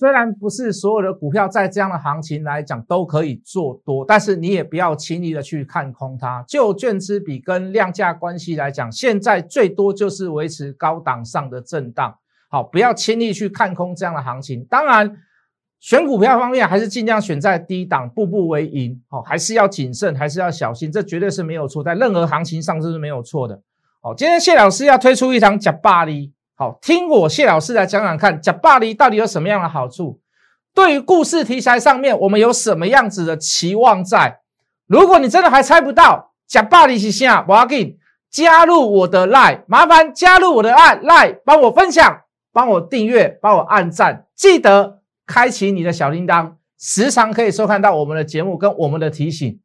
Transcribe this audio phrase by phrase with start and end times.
[0.00, 6.42] 虽然不是所有的股票在这样的行情来讲都可以做多，但是你也不要轻易的去看空它。
[6.48, 12.16] 就券资比跟量价关系来讲，现在最多就是维持高档上的震荡。
[12.48, 14.64] 好，不要轻易去看空这样的行情。
[14.70, 15.18] 当然，
[15.80, 18.98] 选股票方面还是尽量选在低档，步步为营。
[19.06, 23.60] 好，还是要谨慎，还是要小心，这绝对是没有错，在任何行情上这是没有错的。
[24.00, 26.32] 好，今天谢老师要推出一堂假巴黎。
[26.60, 30.20] 好，听我谢老师来讲讲看，假巴黎到底有什么样的好处？
[30.74, 34.40] 对于故事题材上面，我们有什么样子的期望在？
[34.86, 37.96] 如果你真的还猜不到假巴黎是啥，我要给你
[38.30, 42.20] 加入我的 line，麻烦加入我的 line，帮我分享，
[42.52, 49.58] 帮我订阅，帮我按赞，记得开启你的小铃铛，时常可以收看到我们的节目跟我们的提醒。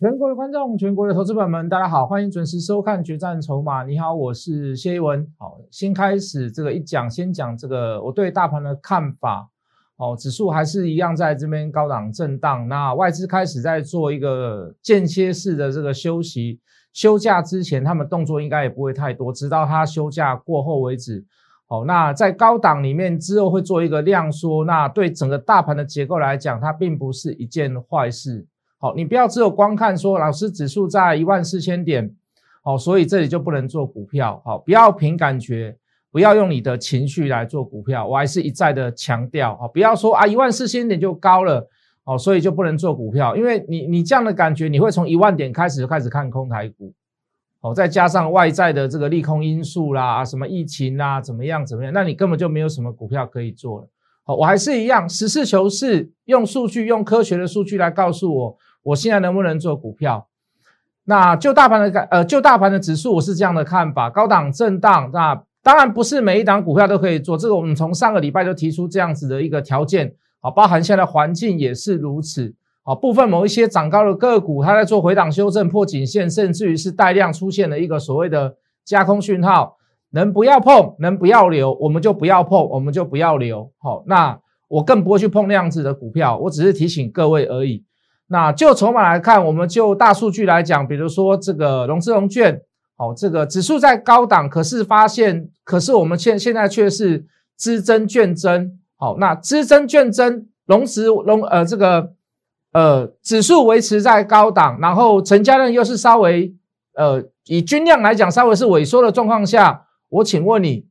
[0.00, 3.82] 全国的观众，全国的投资友们，大家好，欢迎准时收看《决战筹码》。
[3.84, 5.26] 你好，我是谢一文。
[5.36, 9.50] 好，先开始这个一讲，先讲这个我对大盘的看法。
[9.96, 12.68] 哦，指数还是一样在这边高档震荡。
[12.68, 16.60] 那外资开始在做一个间歇式的这个休息，
[16.92, 21.24] 休假之前他们动作应该也不会太多，直到他休假过后为止。
[21.66, 28.46] 好，那在高档里面之后会做一个量缩，那对整个大盘的结构来讲，它并不是一件坏事。
[28.80, 32.14] 好，你不要只有光看说老师指数在一万四千点，
[32.62, 34.40] 好，所以这里就不能做股票。
[34.44, 35.76] 好，不要凭感觉，
[36.12, 38.06] 不要用你的情绪来做股票。
[38.06, 41.68] 我还是一再的强调，好，不要说啊一万四千点就高了，
[42.04, 46.94] 好，所以就不能做股票，因为你你这样的感觉，你会从一万点开始就开始看空台股，
[47.60, 53.88] 好，再加上外在的这个利空因素啦，什么疫情啦，怎么样怎么样，那你根本就没有什么股票可以做了。
[54.22, 58.56] 好，我还是一样实事求是，用数据，用科学的数据来告诉我。
[58.82, 60.26] 我现在能不能做股票？
[61.04, 65.10] 那就大盘的呃，就大盘的指数，我是这样的看法：高档震荡。
[65.12, 72.54] 那当然不是每一档股票都可以做，这个我们从上个礼拜就提出这样子的一个条件，好，包含现在环境也是如此。
[72.82, 79.76] 好，部分某一些涨高的个股，它在做回档修正、破颈线，甚至于是带量出现了一个所谓的加空讯号，
[80.10, 83.70] 能不要碰，能不要留，我们就不要碰，我们就不要留。
[83.78, 87.82] 好，那我更不会去碰那样子的股票，我只是提醒各位而已。
[88.30, 92.60] 那就筹码来看，我们就大数据来讲，比如说这个融资融券，
[92.94, 97.24] 好，这个指数在高档，可是发现，可是我们现现在却是
[97.56, 102.12] 资增券增，好，那资增券增，融资融呃这个
[102.72, 106.54] 呃指数维持在高档，然后成交量又是稍微
[106.96, 110.86] 呃以均量来讲稍微是萎缩的状况下，我请问你，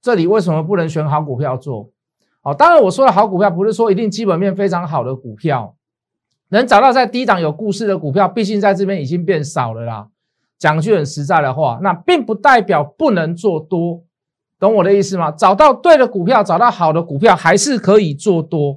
[0.00, 1.90] 这里为什么不能选好股票做？
[2.42, 5.74] 好，当然我说的好股票不是说一定基本面非常好的股票。
[6.50, 10.08] 能找到在低档有故事的股票，毕竟在这边已经变少了啦。
[10.58, 14.02] 讲句很实在的话，那并不代表不能做多，
[14.58, 15.30] 懂我的意思吗？
[15.30, 18.76] 找到对的股票，找到好的股票，还是可以做多。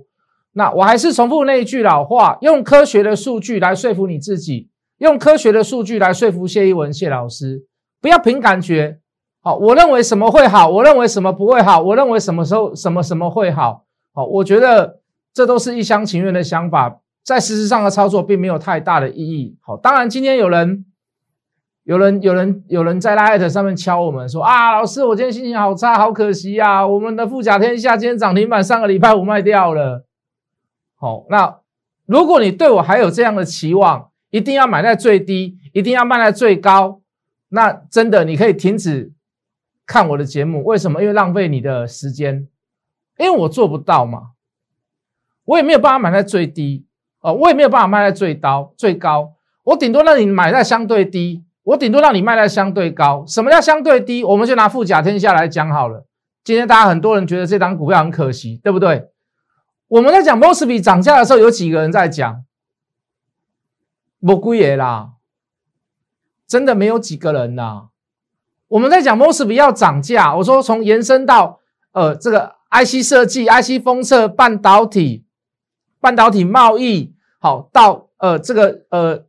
[0.53, 4.69] 那我还是重复那一句老话：用科学的数据来说服你自己，
[4.99, 7.65] 用科学的数据来说服谢一文谢老师，
[7.99, 8.99] 不要凭感觉。
[9.41, 13.83] 好，我认为什么会好，我认为什么不会好，我认为什么时候什么什么会好。
[14.13, 14.99] 好，我觉得
[15.33, 16.99] 这都是一厢情愿的想法。
[17.23, 19.57] 在实质上的操作并没有太大的意义。
[19.61, 20.85] 好，当然今天有人、
[21.83, 26.85] 有人、有人、有人在拉艾特上面敲我们说啊，老师，我今天心情好差，好可惜呀。
[26.85, 30.05] 我们的富甲天下今天涨停板，上个礼拜五卖掉了。
[30.95, 31.59] 好，那
[32.05, 37.01] 如果你对我还有这样的期望，一定要买在最低，一定要卖在最高，
[37.49, 39.13] 那真的你可以停止
[39.85, 40.63] 看我的节目。
[40.65, 41.01] 为什么？
[41.01, 42.47] 因为浪费你的时间，
[43.17, 44.31] 因为我做不到嘛，
[45.45, 46.85] 我也没有办法买在最低。
[47.23, 49.31] 哦，我也没有办法卖在最高最高，
[49.63, 53.23] 我顶多让你买在相对低，我顶多让你卖在相对高。
[53.25, 54.25] 什么叫相对低？
[54.25, 56.05] 我们就拿富甲天下来讲好了。
[56.43, 59.07] 今天大家很多人觉得这张股票很可惜，对不对？
[59.87, 62.43] 我们在讲 Mosby 涨价的时候，有几个人在讲？
[64.19, 65.11] 不贵耶啦，
[66.45, 67.83] 真的没有几个人呐。
[68.67, 71.61] 我们在讲 Mosby 要涨价，我说从延伸到
[71.93, 75.23] 呃这个 IC 设计、IC 封测、半导体。
[76.01, 77.12] 半导体贸易
[77.43, 79.25] 好到呃这个呃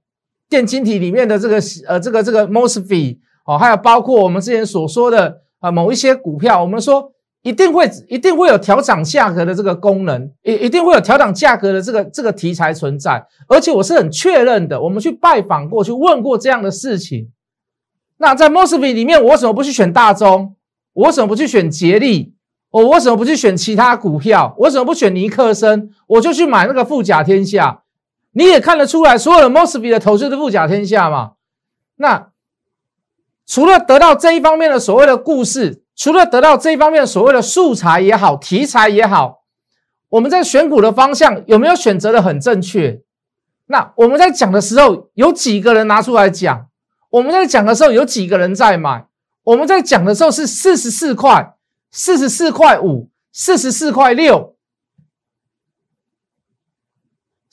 [0.49, 1.57] 电晶体里面的这个
[1.89, 7.11] 呃这个这个 mosfet 哦，还有包括我们之前所说的呃某一些股票，我们说
[7.43, 17.33] 一定会一定会有调涨价格的这个功能，一一定会有调涨价格的这个这个题材存在，而且我是很确认的，我们去拜访过去问过这样的事情。
[18.19, 20.55] 那在 mosfet 里面，我为什么不去选大中？
[20.93, 22.33] 我为什么不去选捷力？
[22.71, 24.55] 我为什么不去选其他股票？
[24.57, 25.91] 我为什么不选尼克森？
[26.07, 27.81] 我就去买那个富甲天下。
[28.35, 31.33] 你也看得出来，所有的 Mosby 的投资都富甲天下嘛？
[31.97, 32.31] 那
[33.47, 39.45] 除了得到这一方面的所谓的故事，除了得到这一方面所谓的素材也好，题材也好，
[40.09, 43.01] 我们在选股的方向有没有选择的很正确？
[43.67, 46.67] 那我们在讲的时候，有几个人拿出来讲？
[47.11, 49.07] 我们在讲的时候，有几个人在买？
[49.45, 51.55] 我们在讲的时候是四十四块、
[51.93, 54.54] 四十四块五、四十四块六。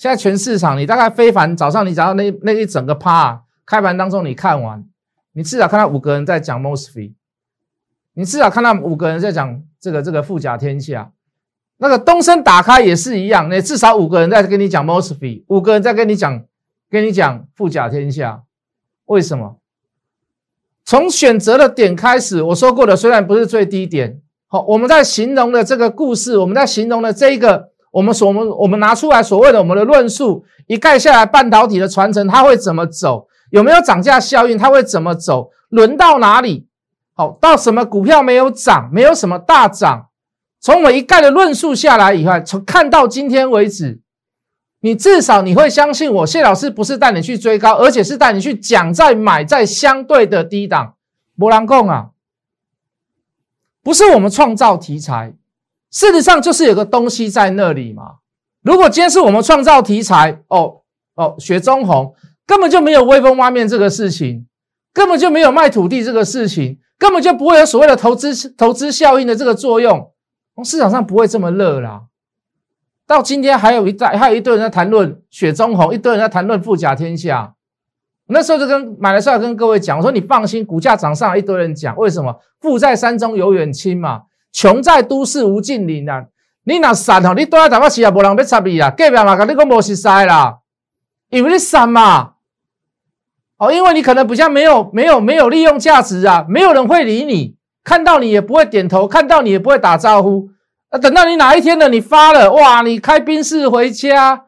[0.01, 4.83] 现在全市场，你大概非凡早上你找到那那一整个趴开盘当中，你看完，
[5.33, 7.13] 你至少看到五个人在讲 Mosfet，
[8.15, 11.11] 你至少看到五个人在讲这个这个富甲天下。
[11.77, 16.45] 那个东升打开也是一样，那至少五个人在跟你讲 Mosfet，五个人在跟你讲
[16.89, 18.41] 跟你讲富甲天下。
[19.05, 19.59] 为什么？
[20.83, 27.69] 从选择的点开始，我说过的，虽然不是最低点，好，我们在形容的这个故事，我们在形容的这一个。
[27.91, 33.27] 我们所我们我们拿出来所谓的我们的论述一概下来，半导体的传承它会怎么走？
[33.51, 34.57] 有没有涨价效应？
[34.57, 35.51] 它会怎么走？
[35.69, 36.67] 轮到哪里？
[37.13, 40.07] 好，到什么股票没有涨，没有什么大涨？
[40.61, 43.99] 从我一概的论述下来以后，从看到今天为止，
[44.79, 50.95] 你至少你会相信我，谢老师不是带你去追高，而且是带你去讲在买在相对的低档。
[51.37, 52.11] 博兰控啊，
[53.83, 55.33] 不是我们创造题材。
[55.91, 58.15] 事实上就是有个东西在那里嘛。
[58.63, 60.81] 如果今天是我们创造题材，哦
[61.15, 62.15] 哦，雪中红
[62.45, 64.47] 根本就没有威风挖面这个事情，
[64.93, 70.11] 根本就没有卖土地这个事情，根本就不会有所谓的投资投资效应的这个作用，
[70.63, 72.03] 市场上不会这么热啦。
[73.05, 77.55] 到今天还有一代，还有一堆人在谈论雪中红，一堆人在谈论富甲天下。
[78.27, 82.39] 那时候就跟买的时候跟各位讲，我说你放心，股价涨上来，一堆人讲为什么？
[82.61, 84.21] 富在山中有远亲嘛。
[84.51, 86.25] 穷在都市无近邻啊！
[86.63, 88.91] 你若散吼，你住在台北市也无人要插你啊！
[88.91, 90.59] 隔壁嘛，跟你讲无实在啦，
[91.29, 92.33] 因为你散嘛，
[93.57, 100.49] 哦，因为你可能比较没有、没有、没有利用价值啊，没有人会理你，看到你也不会点头，看到你也不会打招呼。
[100.89, 101.87] 啊，等到你哪一天呢？
[101.87, 104.43] 你发了哇，你开宾士回家，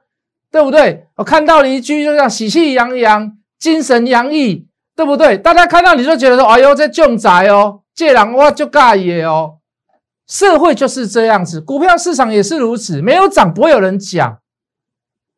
[0.51, 1.07] 对不对？
[1.15, 5.37] 我看到你一句就这样喜气洋洋、精神洋溢，对不对？
[5.37, 9.55] 大家看到你就觉得说，哎呦，这重宅哦，这人我就介意哦。
[10.27, 14.39] 社会就是这样子，股票市场也是如此，没有涨不会有人讲，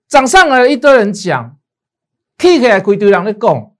[0.08, 1.58] 涨上来一堆人讲
[2.38, 3.72] ，K 起来归堆人在讲。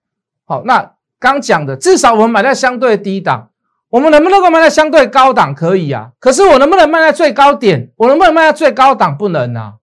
[0.46, 3.50] 好，那刚讲的，至少我们买在相对低档，
[3.90, 5.54] 我们能不能够卖在相对高档？
[5.56, 7.92] 可以啊，可是我能不能卖在最高点？
[7.98, 9.18] 我能不能卖在最高档？
[9.18, 9.76] 不能啊，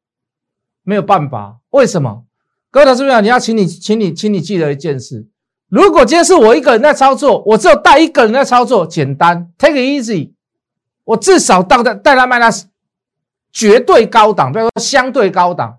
[0.82, 1.58] 没有办法。
[1.70, 2.24] 为什么？
[2.70, 5.26] 各位投资者，你要请你，请你，请你记得一件事：
[5.68, 10.32] 如果今天是我一个人在操作，我只有带一个人在操作，简单，take it easy。
[11.04, 12.66] 我至少到带带他卖那是
[13.50, 15.78] 绝对高档，不要说相对高档，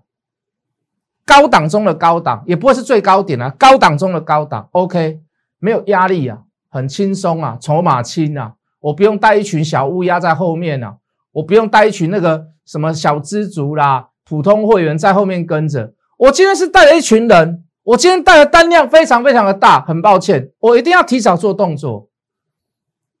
[1.24, 5.20] 高档中的高档，也不会是最高点啊，高档中的高档，OK，
[5.58, 10.96] 没有压力啊，很轻松啊，筹码轻啊，我不用带一群小乌鸦在后面啊，
[11.32, 22.08] 我不用带一群那个什么小知足啦，普通会员在后面跟着，我今天是带了一群人，我今天带的单量非常非常的大，很抱歉，我一定要提早做动作，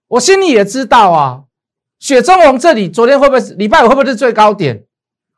[0.08, 1.43] 我心里也知道啊。
[2.04, 4.84] 雪中红这里昨天会不会礼拜五会不会是最高点？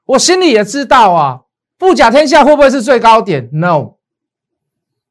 [0.04, 1.42] 我心里也知道啊。
[1.78, 3.98] 富甲天下会不会是最高点？No，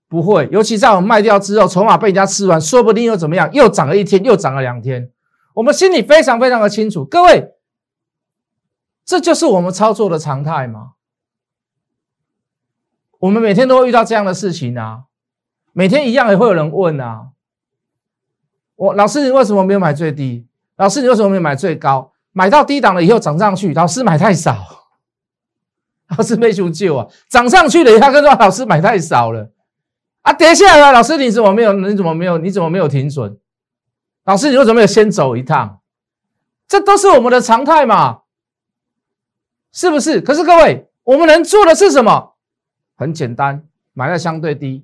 [0.10, 0.50] 不会。
[0.52, 3.50] 尤其在我们卖掉之后，筹码被人家吃完，说不定又怎么样？
[3.54, 5.10] 又涨了一天，又涨了两天。
[5.54, 7.06] 我们心里非常非常的清楚。
[7.06, 7.54] 各位，
[9.06, 10.96] 这就是我们操作的常态吗？
[13.20, 15.04] 我们每天都会遇到这样的事情啊，
[15.72, 17.30] 每天一样也会有人问啊。
[18.76, 20.48] 我老师，你为什么没有买最低？
[20.78, 22.12] 老师，你为什么没有买最高？
[22.32, 24.58] 买到低档了以后涨上去，老师买太少。
[26.18, 29.52] 老师没求救啊，涨上去了，他跟说老师买太少了
[30.22, 31.74] 啊，跌下来了，老师你怎么没有？
[31.74, 32.38] 你怎么没有？
[32.38, 33.40] 你怎么没有停损？
[34.26, 35.80] 老师，你为什么没有先走一趟？
[36.68, 38.22] 这都是我们的常态嘛，
[39.72, 40.20] 是不是？
[40.20, 42.36] 可是各位，我们能做的是什么？
[42.96, 43.64] 很简单，
[43.94, 44.84] 买在相对低，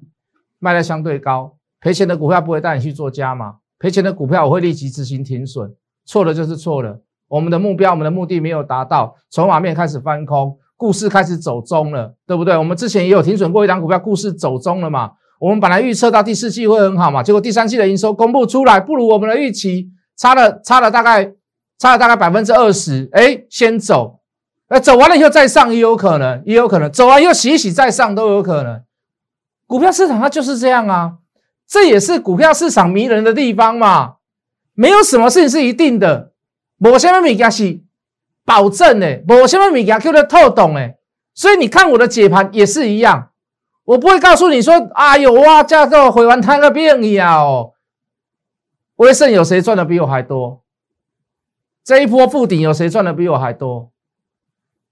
[0.60, 5.75] 卖在相对高，赔钱的股票不会带你去做加码，赔钱的股票我会立即执行停损。
[6.11, 6.99] 错了就是错了，
[7.29, 12.57] 我们的目标、我们的目的没有达到，筹码面开始翻空，故事开始走中了，对不对？
[12.57, 15.11] 我们之前也有停损过一档股票，故事走中了嘛？
[15.39, 19.87] 我们本来预测到第四季会很好嘛，结果第三季的营收公布出来不如我们的预期，
[20.17, 21.31] 差了差了大概
[21.79, 24.19] 差了大概百分之二十，哎，先走，
[24.67, 28.81] 哎，走完了以后再上也有可能，也有可能走完又洗一洗再上都有可能。
[29.65, 31.13] 股票市场它就是这样啊，
[31.69, 34.15] 这也是股票市场迷人的地方嘛。
[34.81, 36.31] 没有什么事情是一定的，
[36.79, 37.81] 无什么物件是
[38.43, 40.95] 保证的，无什么物件叫做透懂的。
[41.35, 43.29] 所以你看我的解盘也是一样，
[43.83, 47.73] 我不会告诉你说啊有哇架构回完摊个病呀哦，
[48.95, 50.63] 威盛有谁赚的比我还多？
[51.83, 53.91] 这一波复顶有谁赚的比我还多？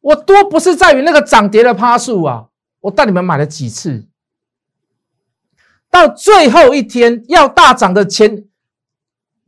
[0.02, 2.50] 我多不是在于那个涨跌的趴数啊，
[2.82, 4.06] 我带你们买了几次，
[5.90, 8.46] 到最后一天要大涨的前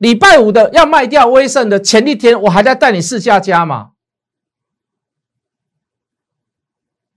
[0.02, 3.92] 礼拜五的要卖掉威盛的前一天，我还在带你试下家嘛。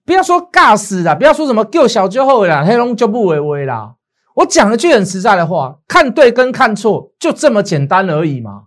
[0.04, 3.94] 不要说尬死了，不要说什么救小就后了，黑龙就不为微啦。
[4.34, 8.64] 我讲了句很实在的话，看对跟看错就这么简单而已嘛。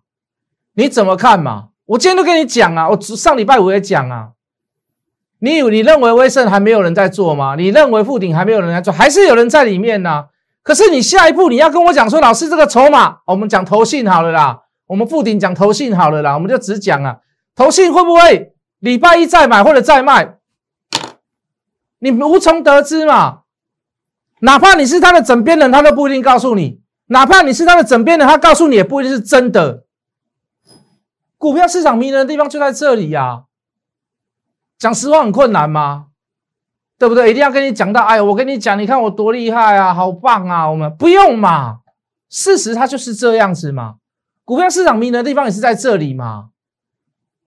[0.73, 1.67] 你怎么看嘛？
[1.85, 4.29] 我今天都跟你讲啊，我上礼拜五也讲啊。
[5.37, 7.53] 你你认为威盛还没有人在做吗？
[7.55, 10.29] 你认为富鼎还没有人在做，还是有人在里面呢？
[10.67, 17.19] 可是你下一步你要跟我讲说，老师这个筹码，我们讲投信好了啦，我们富鼎讲投信好了啦，我们就只讲啊，
[17.55, 20.35] 投信会不会礼拜一再买或者再卖？
[21.99, 23.43] 你无从得知嘛，
[24.41, 29.85] 哪怕你是他的枕边人，他都不一定告诉你；哪怕你是他的枕边人，他告诉你也不一定是真的。
[31.37, 33.43] 股票市场迷人的地方就在这里呀，
[34.77, 36.07] 讲实话很困难吗？
[36.99, 37.29] 对不对？
[37.29, 40.69] 一定要跟你讲到，哎，我跟你讲，你看我多厉害啊，好棒啊！
[40.69, 41.77] 我们不用嘛，
[42.29, 43.95] 事实它就是这样子嘛。
[44.43, 46.45] 股票市场迷人的地方也是在这里嘛。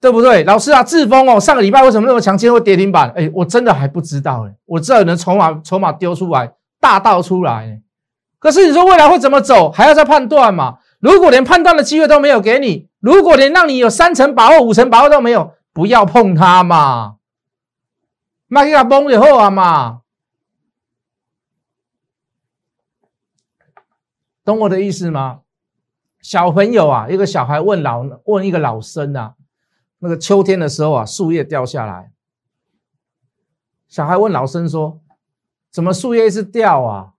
[0.01, 0.83] 对不对，老师啊？
[0.83, 2.39] 志峰哦，上个礼拜为什么那么强？
[2.39, 3.13] 今天会跌停板？
[3.15, 4.55] 哎，我真的还不知道哎。
[4.65, 7.81] 我知道能筹码筹码丢出来，大倒出来。
[8.39, 10.79] 可是你说未来会怎么走，还要再判断嘛？
[11.01, 17.17] 如果连判断的机会都没有给你，如果连让你有三成把握、五成把握都没有，不要碰它嘛。
[18.53, 20.03] 卖给他崩以后啊嘛，
[24.45, 25.43] 懂我的意思吗？
[26.21, 29.37] 小朋友啊，一个小孩问老问一个老生啊。
[30.01, 32.11] 那个秋天的时候啊，树叶掉下来，
[33.87, 35.01] 小孩问老生说
[35.71, 37.15] ：“怎么树叶一直掉啊？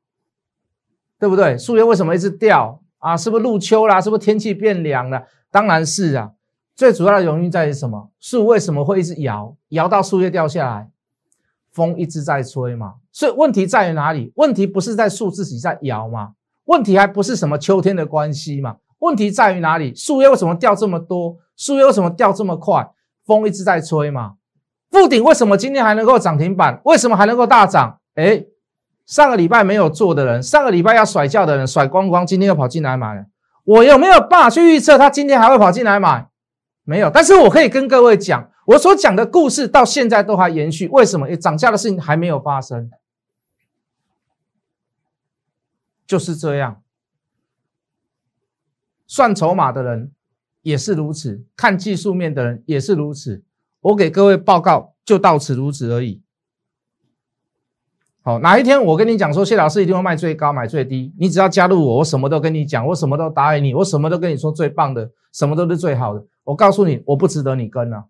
[1.17, 1.57] 对不对？
[1.57, 3.15] 树叶为什么一直掉啊？
[3.15, 4.01] 是不是入秋啦？
[4.01, 5.25] 是不是天气变凉了？
[5.49, 6.33] 当然是啊。
[6.75, 8.11] 最主要的原因在于什么？
[8.19, 9.55] 树为什么会一直摇？
[9.69, 10.90] 摇到树叶掉下来，
[11.71, 12.93] 风一直在吹嘛。
[13.11, 14.31] 所以问题在于哪里？
[14.35, 16.31] 问题不是在树自己在摇嘛？
[16.65, 18.77] 问题还不是什么秋天的关系嘛？
[18.99, 19.93] 问题在于哪里？
[19.95, 21.37] 树叶为什么掉这么多？
[21.57, 22.87] 树叶为什么掉这么快？
[23.25, 24.33] 风一直在吹嘛。
[24.89, 26.81] 富鼎为什么今天还能够涨停板？
[26.85, 27.99] 为什么还能够大涨？
[28.15, 28.45] 哎，
[29.05, 33.25] 上个礼拜没有做的人，上个礼拜要甩掉的人甩光光，今天又跑进来买了。
[33.63, 36.27] 我有没有办法去预测他今天还会跑进来买？
[36.83, 37.09] 没有。
[37.09, 40.87] 但是我可以跟各位讲，我所讲的故事到现在都还延续。
[40.89, 41.35] 为什么？
[41.35, 42.89] 涨价的事情还没有发生，
[46.05, 46.81] 就是这样。
[49.07, 50.11] 算筹码的人。
[50.63, 53.43] 也是如此，看技术面的人也是如此。
[53.79, 56.21] 我给各位报告就到此如此而已。
[58.21, 66.23] 好，哪一天我跟你讲说谢老师一定会卖最高买最低，你只要加入我，我什么都跟你讲，我什么都答应你，我什么都跟你说最棒的，什么都是最好的。
[66.43, 68.05] 我告诉你，我不值得你跟啊，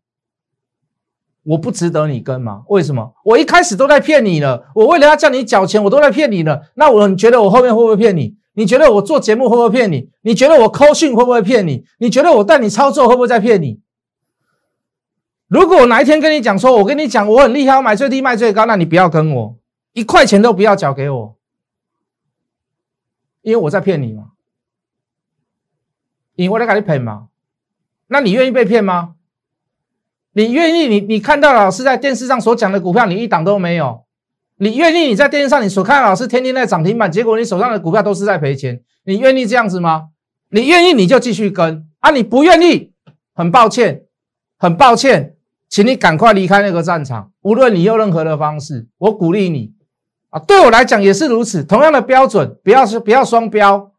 [1.44, 2.64] 我不值得你跟吗？
[2.68, 3.14] 为什么？
[3.26, 6.62] 我一开始都在骗你了，我为了要叫你缴钱，我都在骗你了。
[6.76, 8.36] 那我你觉得我后面会不会骗你？
[8.54, 10.10] 你觉得我做节目会不会骗你？
[10.22, 11.86] 你觉得我扣讯会不会骗你？
[11.98, 13.80] 你觉得我带你操作会不会在骗你？
[15.48, 19.58] 如果我哪一天跟你讲说，我跟你讲我很厉害，我买最低卖最高，那你不要跟我
[19.94, 21.36] 一块钱都不要缴给我，
[23.42, 24.32] 因为我在骗你嘛，
[26.36, 27.30] 因为我在给你骗嘛。
[28.08, 29.16] 那你愿意被骗吗？
[30.34, 30.88] 你愿意？
[30.88, 34.04] 你你看到老师在电视上所讲的股票，你一档都没有。
[34.58, 40.10] 你愿意你在电视上你所看的老师天天在涨停板，结果你手上的股票都是在赔钱，你愿意这样子吗？
[40.52, 42.92] 你愿意你就继续跟啊，你不愿意，
[43.34, 44.04] 很抱歉，
[44.58, 45.36] 很抱歉，
[45.68, 47.32] 请你赶快离开那个战场。
[47.42, 49.74] 无论你用任何的方式，我鼓励你
[50.30, 53.92] 啊，对我来讲也是如此，同样的标准，不要是不要双标，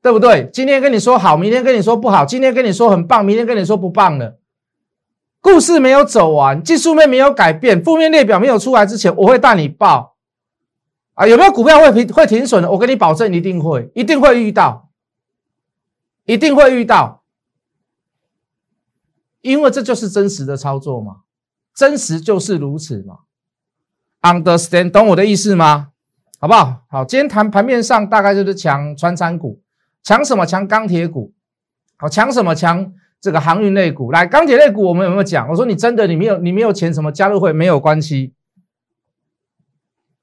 [0.00, 0.48] 对不对？
[0.52, 4.38] 今天跟你说好，明天跟你说不好，今天跟你说很棒，明天跟你说不棒了。
[5.46, 10.16] 故事没有走完，技术面没有改变，负面列表没有出来之前，我会带你报
[11.14, 11.24] 啊！
[11.24, 12.68] 有没有股票会停会停损的？
[12.68, 14.90] 我跟你保证，一定会，一定会遇到，
[16.24, 17.22] 一定会遇到，
[19.40, 21.18] 因为这就是真实的操作嘛，
[21.72, 23.18] 真实就是如此嘛。
[24.22, 25.90] Understand，懂我的意思吗？
[26.40, 26.82] 好不好？
[26.88, 29.62] 好，今天谈盘面上大概就是抢穿山股，
[30.02, 30.44] 抢什么？
[30.44, 31.32] 抢钢铁股，
[31.98, 32.52] 好，抢什么？
[32.52, 32.92] 抢。
[33.20, 35.48] 这个航运类股，来钢铁类股，我们有没有讲？
[35.48, 38.34] 我说你真的，你没有，你没有钱，什么加入会没有关系。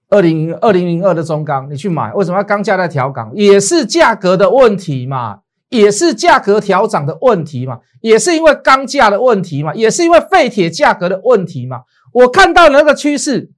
[0.09, 3.31] 二零二零零二的中钢，你去买，为什么要钢价在调岗？
[3.33, 11.81] 也是价格的问题嘛，也是价格调涨的问题嘛，也是因为钢价的问题嘛，也是因为废铁价格的问题嘛。
[12.12, 13.50] 我看到那个趋势，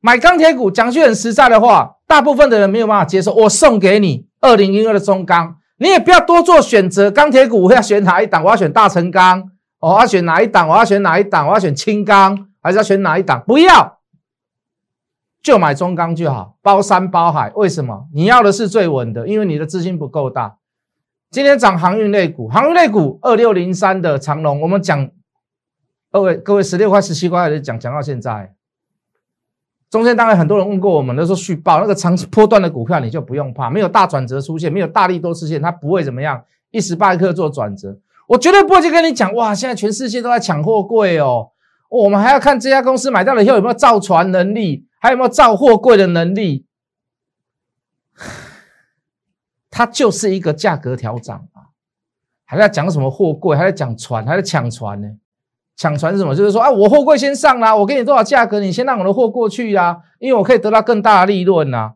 [0.00, 3.32] 买钢铁股，讲句很实在的话，大部分的人没有办法接受。
[3.32, 7.10] 我送给你二零一二的中钢，你也不要多做选择。
[7.10, 8.44] 钢铁股我要选哪一档？
[8.44, 10.68] 我要选大成钢，我要选哪一档？
[10.68, 11.48] 我要选哪一档？
[11.48, 13.42] 我要选轻钢，还是要选哪一档？
[13.46, 13.98] 不要，
[15.42, 17.50] 就买中钢就好，包山包海。
[17.54, 18.08] 为什么？
[18.12, 20.58] 你要的是最稳的，因为你的资金不够大。
[21.30, 25.10] 今天涨航运类股，航运类股二六零三的长龙，我们讲。
[26.12, 28.52] 各位，各位，十六块、十七块的讲讲到现在，
[29.90, 37.98] 中间当然很多人问过我们，都说续报那个长波段的股票，你就不用怕，没有大转折出现，没有大力多出现，它不会怎么样，一时半刻做转折。
[38.28, 41.50] 我绝对不会去跟你讲，哇，现在全世界都在抢货柜哦，
[41.88, 46.64] 我们还要看这家公司买到了以后有没有造船能力，还有没有造货柜的能力，
[49.68, 51.74] 它就是一个价格调整啊，
[52.44, 55.08] 还在讲什么货柜，还在讲船，还在抢船呢。
[55.80, 56.34] 抢船是什么？
[56.34, 61.92] 就是说啊，我货柜先上啦，我给你多少价格，你先让我的货过去呀，因为我可以得到更大的利润呐。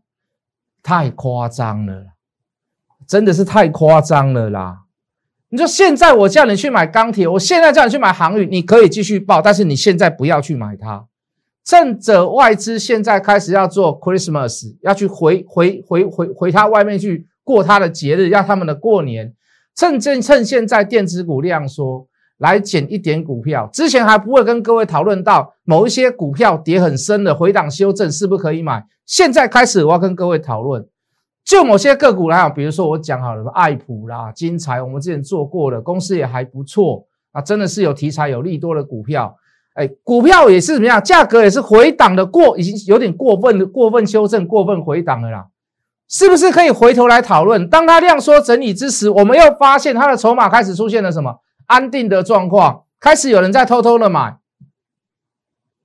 [0.83, 2.07] 太夸张了，
[3.07, 4.85] 真的是太夸张了啦！
[5.51, 11.05] 你说现在我叫你去买钢铁，我现在叫你去买航运，你可以继续报，但是你现在不要去买它。
[11.63, 19.35] 趁着外资现在开始要做 Christmas，要去回回回回回他外面去过他的节日，要他们的过年，
[19.77, 22.07] 趁趁趁现在电子股量说。
[22.39, 28.85] 来减一点股票，之前还不会跟各位讨论到某一些股票跌很深的回档修正是不是可以买？
[29.07, 30.85] 现在开始我要跟各位讨论，
[31.45, 39.37] 就某些个股来讲，比如说我讲好了，爱普啦、金财，我们之前做过的公司也还不错啊，真的是有题材、有利多的股票。
[39.75, 41.03] 哎，股票也是怎么样？
[41.03, 45.47] 价格也是回档的过，已经有点过分的过分修正、过分回档了啦，
[46.09, 47.69] 是不是可以回头来讨论？
[47.69, 51.41] 当它量缩整理之时，我们又发现它的筹码开始出现了什么？
[51.67, 54.39] 安定的状况开始有人在偷偷的买，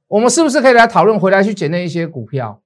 [0.08, 2.62] 我们是不是可以来讨论回来去捡那一些股票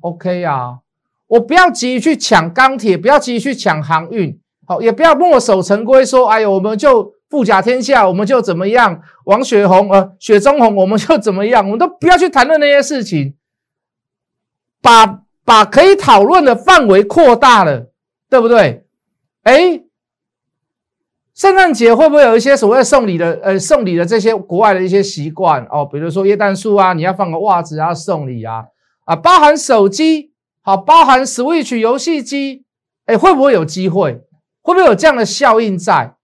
[0.00, 0.80] ？OK 啊，
[1.28, 9.00] 我不要急于去抢钢铁，不要急于去抢航运，好，也不要墨守成规说，哎呦，我们就富甲天下，我们就怎么样？
[9.24, 11.64] 王雪红呃，雪中红，我们就怎么样？
[11.64, 13.36] 我们都不要去谈论那些事情，
[14.80, 17.90] 把把可以讨论的范围扩大了，
[18.28, 18.86] 对不对？
[19.44, 19.84] 哎。
[21.34, 25.84] 圣诞节会不会有一些所谓送礼的呃送礼的这些国外的一些习惯哦？
[25.90, 28.64] 比如说椰蛋树啊，你要放个袜子啊送礼啊
[29.06, 32.64] 啊，包含手机好，包含 Switch 游戏机，
[33.06, 34.20] 哎，会不会有机会？
[34.62, 36.14] 会不会有这样的效应在？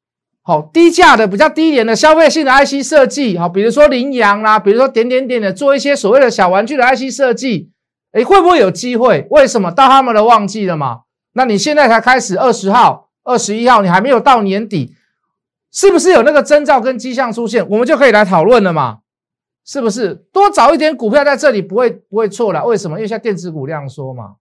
[0.42, 7.70] 好，低价的比较低廉的消费性的 IC 设计，好，比如说羚羊啦，比如说点点点的做一些所谓的小玩具的 IC 设计，
[8.12, 9.26] 哎，会不会有机会？
[9.30, 11.00] 为什么到他们的旺季了嘛？
[11.32, 14.94] 那你现在才开始二十号、二十一号，你还没有到年底。
[15.70, 19.00] 是不是有那个征兆跟迹象出现，我们就可以来讨论了嘛？
[19.64, 22.64] 是不是多找一点股票在这里不会不会错了？
[22.64, 22.96] 为什么？
[22.96, 24.36] 因为像电子股量缩嘛。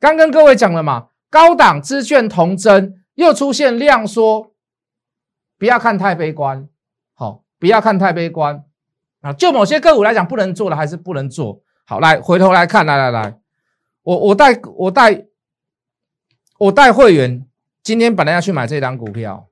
[0.00, 4.52] 刚跟各位讲了嘛，高档资券同增又出现量缩，
[5.58, 6.66] 不要看太悲观，
[7.12, 8.64] 好，不要看太悲观
[9.20, 9.34] 啊。
[9.34, 11.60] 就某些个股来讲，不能做的还是不能做。
[11.84, 13.38] 好，来回头来看，来来来，
[14.02, 15.26] 我我带我带
[16.58, 17.46] 我带会员，
[17.82, 19.46] 今天本来要去买这张股票。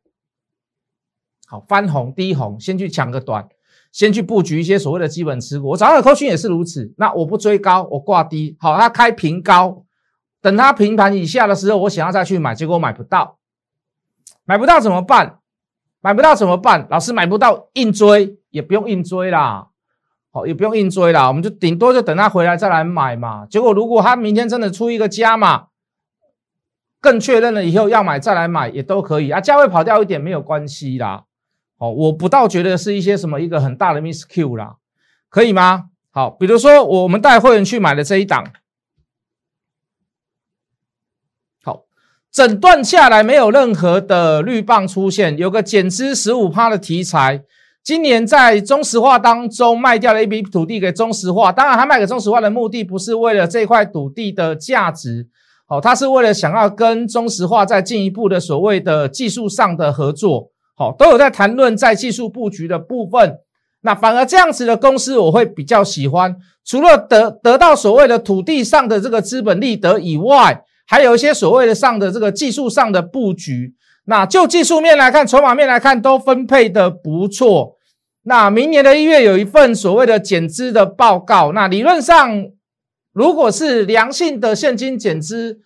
[1.52, 3.46] 好，翻红低红，先去抢个短，
[3.92, 5.68] 先去布局一些所谓的基本持股。
[5.68, 6.94] 我早上的扣讯也是如此。
[6.96, 8.56] 那我不追高，我挂低。
[8.58, 9.84] 好，它开平高，
[10.40, 13.36] 等它平盘以下的时候，我想要再去买，结果买不到，
[14.46, 15.40] 买不到怎么办？
[16.00, 16.86] 买不到怎么办？
[16.88, 19.68] 老师买不到，硬追也不用硬追啦。
[20.30, 23.44] 好，也不用硬追啦，我们就顶多就等它回来再来买嘛。
[23.44, 25.66] 结果如果它明天真的出一个加码，
[26.98, 31.24] 更确认了以后要买再来买也都可以啊，价位跑掉一点没有关系啦。
[31.82, 34.76] 哦，我不倒觉得是一些什么一个很大的 miss Q 啦，
[35.28, 35.86] 可以吗？
[36.12, 38.52] 好，比如说我们带会员去买的这一档，
[41.64, 41.82] 好，
[42.30, 47.42] 整段下来没有任何的绿棒出现，有个减资十五趴的题材，
[47.82, 55.28] 今年在中石化当中卖掉了一笔土地给中石化，当然他卖给中石化的目的不是为了这块土地的价值，
[55.66, 60.51] 好，他是为了想要跟中石化再进一步的所谓的技术上的合作。
[60.90, 63.38] 都有在谈论在技术布局的部分，
[63.82, 66.34] 那反而这样子的公司我会比较喜欢。
[66.64, 73.74] 除了得得到所谓的土地上的这个资本利得以外，还有一些所谓的上的这个技术上的布局。
[74.04, 77.76] 那就技术面来看，筹码面来看，都分配的不错。
[78.22, 82.46] 那明年的一月有一份所谓的减资的报告，那理论上
[83.12, 85.58] 如果是良性的现金减资，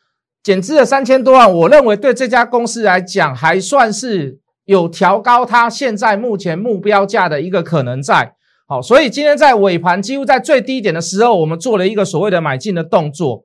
[0.43, 4.39] 减资了三千多万，我认为对这家公司来讲还算是。
[4.67, 8.35] 有调高它现在目前目标价的一个可能在，
[8.69, 13.45] 好，所以今天在尾盘几乎在最低点的时候，我们做了一个所谓的买进的动作。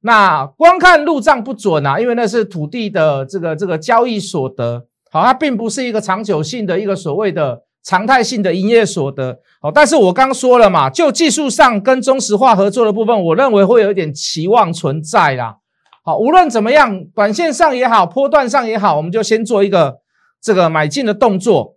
[0.00, 9.38] 那光看入账不准啊，因为那是土地的这个这个交易所得，好，它并不是一个长久性的一个所谓的常态性的营业所得。
[9.60, 15.58] 好，但是我刚说了嘛，就技术上跟中石化合作的部分，我认为会有一点期望存在啦。
[16.02, 19.98] 好，无论怎么样，短线上也好，波段上也好，我们就先做一个
[20.42, 21.76] 这个买进的动作。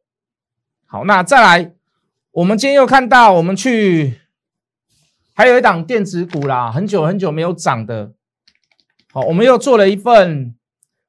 [0.85, 1.71] 好，那再来。
[2.31, 4.19] 我们今天又看到，我们去
[5.33, 8.11] 还有一档电子股啦，很久很久没有涨的。
[9.13, 10.53] 好，我们又做了一份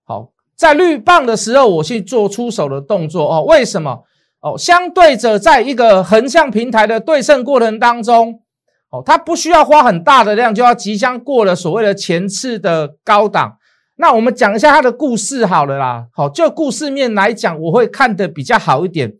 [0.05, 3.43] 好，在绿棒的时候，我去做出手的动作哦。
[3.43, 4.05] 为什么？
[4.39, 8.43] 哦，相对着在一个横向平台的对称过程当中，
[8.91, 13.59] 哦，它不需要花很大的量，就要即将过了所谓的前次的高档。
[13.97, 16.07] 那我们讲一下它的故事好了啦。
[16.13, 19.15] 好，就故事面来讲，我会看的比较好一点。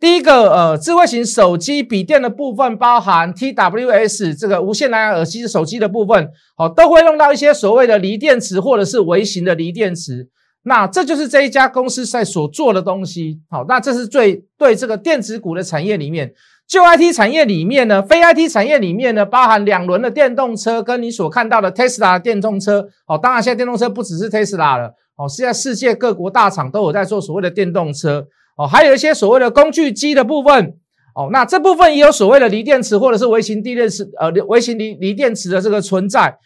[0.00, 10.28] 第一个，呃，智慧型手机、笔电的部分，包含 TWS 这个无线蓝牙耳机手机的部分，好，都会用到一些所谓的锂电池或者是微型的锂电池。
[10.62, 13.40] 那这就是这一家公司在所做的东西。
[13.48, 16.32] 好，那这是最对这个电子股的产业里面，
[16.68, 22.86] 旧 IT 产业里面呢，非 IT 产业里面呢，包含两轮的电动车，跟你所看到的 Tesla 电动车。
[23.06, 28.26] 哦，当然现在电动车不只是 Tesla 了，哦，现在世界各国大厂都有在做所谓的电动车。
[28.58, 30.74] 哦，还有一些所谓的工具机的部分，
[31.14, 36.36] 哦，那这部分也有所谓的锂电池或者是微型锂电池，呃，微型锂锂电池的这个存在。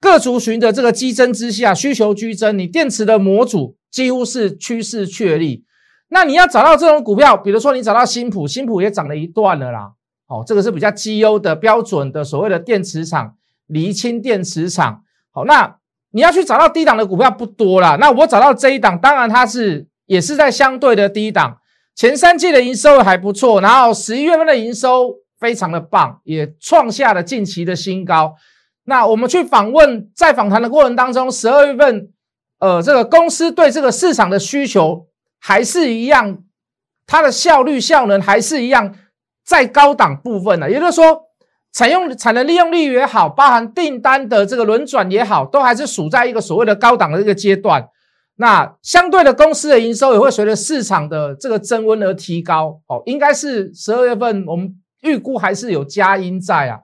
[0.00, 5.64] 各族群的这个激增之下，需求剧增，你电池的模组几乎是趋势确立。
[6.08, 9.92] 那你要找到这种股票，比如说你找到新普，新普也涨了一段了啦。
[10.28, 13.34] 哦，这个是比较绩优的标准的所谓的电池厂，
[13.66, 15.02] 锂氢电池厂。
[15.30, 15.76] 好，那
[16.10, 17.96] 你要去找到低档的股票不多啦。
[18.00, 19.88] 那我找到这一档，当然它是。
[20.06, 21.58] 也是在相对的低档，
[21.96, 28.36] 前三季的营收还不错，然后十一月份的营收非常的棒，也创下了近期的新高。
[28.84, 32.08] 那我们去访问，在访谈的过程当中，十二月份，
[32.60, 35.08] 呃，这个公司对这个市场的需求
[35.40, 36.38] 还是一样，
[37.06, 38.94] 它的效率效能还是一样，
[39.44, 41.22] 在高档部分呢，也就是说，
[41.72, 47.88] 采用产能利用率也好，包含订单的这个轮转也好，都还是处在一个所谓的高档的一个阶段。
[48.38, 56.80] 那相对的公司的营收也会随着市场的这个增温而提高哦，应该是十二月份我们预估还是有佳音在啊，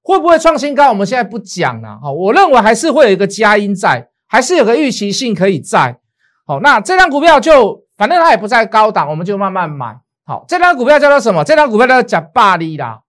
[0.00, 0.88] 会不会创新高？
[0.88, 5.98] 我们现在不讲了，好，我认为还是会有一个佳音在，还是有个预期性可以在。
[6.46, 9.98] 好，那这张股票就反正它也不在高档，我们就慢慢买。
[10.24, 11.44] 好，这张股票叫做什么？
[11.44, 13.00] 这张股票叫做假霸利啦。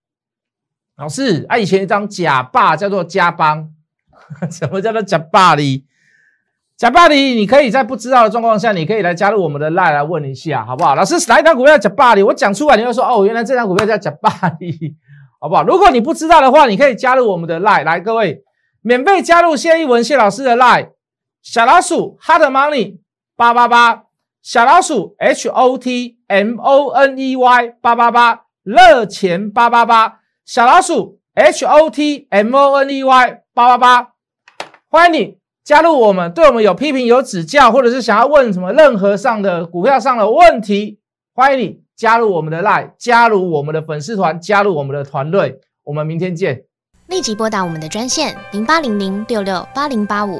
[0.98, 3.70] 老师，啊，以前一张假霸叫做加邦，
[4.52, 5.86] 什么叫做假霸利？
[6.78, 10.94] 贾巴里，你可以在不知道的状况下，你可以来加入我们的 line 来问一下，好不好？
[10.94, 12.22] 老师，哪一张股票贾巴里？
[12.22, 14.96] 我讲出来，你会说哦，原来这张股票叫假巴里，
[15.40, 15.64] 好不好？
[15.64, 18.44] 如果你不知道的话，你可以加入我们的 line 来，各位
[18.82, 20.90] 免费加入谢一文谢老师的 line，
[21.42, 23.00] 小老鼠 hard money
[23.38, 24.05] 八八八，
[24.46, 32.88] 小老鼠 h o t m o n e y 八八八，热钱八八八，小老鼠 h o t m o n
[32.88, 34.10] e y 八八八，
[34.88, 35.38] 欢迎你。
[35.64, 41.00] 加入我们，对我们有批评、有指教，或者是想要问什么任何上的股票上的问题，
[41.34, 45.60] 欢迎你加入我们的 Line，加入我们的粉丝团，加入我们的团队。
[45.86, 46.66] 我们明天见。
[47.08, 50.40] 立即拨打我们的专线零八零零六六八零八五